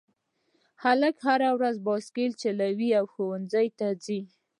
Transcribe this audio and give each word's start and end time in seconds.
هلک 0.83 1.15
هره 1.27 1.49
ورځ 1.57 1.75
بایسکل 1.87 2.31
چلوي 2.41 2.89
او 2.99 3.05
ښوونځي 3.13 3.67
ته 3.79 3.87
ځي 4.03 4.19